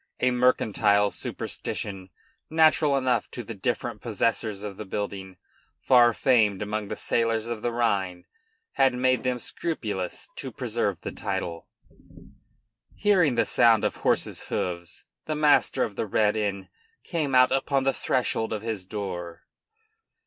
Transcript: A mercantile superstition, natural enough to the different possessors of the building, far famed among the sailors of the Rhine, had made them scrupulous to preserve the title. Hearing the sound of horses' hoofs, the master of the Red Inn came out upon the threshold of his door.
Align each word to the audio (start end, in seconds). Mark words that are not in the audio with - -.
A 0.19 0.31
mercantile 0.31 1.11
superstition, 1.11 2.09
natural 2.49 2.97
enough 2.97 3.29
to 3.29 3.43
the 3.43 3.53
different 3.53 4.01
possessors 4.01 4.63
of 4.63 4.77
the 4.77 4.83
building, 4.85 5.37
far 5.79 6.11
famed 6.11 6.63
among 6.63 6.87
the 6.87 6.95
sailors 6.95 7.45
of 7.45 7.61
the 7.61 7.71
Rhine, 7.71 8.25
had 8.71 8.95
made 8.95 9.21
them 9.21 9.37
scrupulous 9.37 10.27
to 10.37 10.51
preserve 10.51 11.01
the 11.01 11.11
title. 11.11 11.67
Hearing 12.95 13.35
the 13.35 13.45
sound 13.45 13.83
of 13.85 13.97
horses' 13.97 14.45
hoofs, 14.45 15.03
the 15.27 15.35
master 15.35 15.83
of 15.83 15.95
the 15.95 16.07
Red 16.07 16.35
Inn 16.35 16.69
came 17.03 17.35
out 17.35 17.51
upon 17.51 17.83
the 17.83 17.93
threshold 17.93 18.51
of 18.53 18.63
his 18.63 18.83
door. 18.83 19.43